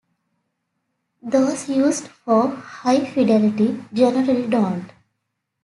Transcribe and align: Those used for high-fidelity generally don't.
Those 1.21 1.69
used 1.69 2.07
for 2.07 2.49
high-fidelity 2.49 3.83
generally 3.93 4.47
don't. 4.49 4.91